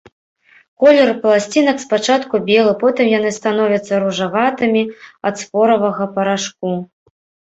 [0.83, 4.83] Колер пласцінак спачатку белы, потым яны становяцца ружаватымі
[5.31, 6.73] ад споравага парашку.